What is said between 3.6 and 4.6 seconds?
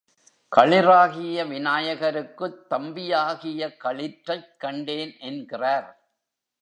களிற்றைக்